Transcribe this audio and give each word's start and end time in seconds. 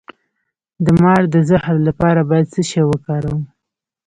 د 0.85 0.87
مار 1.01 1.21
د 1.33 1.35
زهر 1.49 1.75
لپاره 1.87 2.21
باید 2.29 2.47
څه 2.53 2.61
شی 2.69 2.81
وکاروم؟ 2.87 3.41